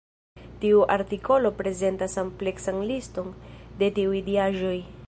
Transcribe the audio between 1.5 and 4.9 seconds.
prezentas ampleksan liston de tiuj diaĵoj.